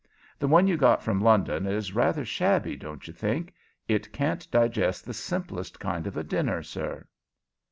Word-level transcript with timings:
The 0.39 0.47
one 0.47 0.65
you 0.65 0.77
got 0.77 1.03
from 1.03 1.21
London 1.21 1.67
is 1.67 1.93
rather 1.93 2.25
shabby, 2.25 2.75
don't 2.75 3.05
you 3.05 3.13
think? 3.13 3.53
It 3.87 4.11
can't 4.11 4.49
digest 4.49 5.05
the 5.05 5.13
simplest 5.13 5.79
kind 5.79 6.07
of 6.07 6.17
a 6.17 6.23
dinner, 6.23 6.63
sir." 6.63 7.05